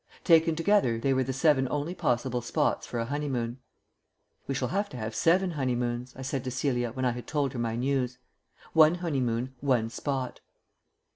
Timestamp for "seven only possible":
1.31-2.41